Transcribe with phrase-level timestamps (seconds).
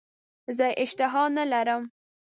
[0.57, 1.83] زه اشتها نه لرم.